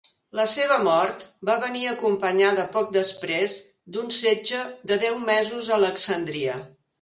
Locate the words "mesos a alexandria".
5.29-6.59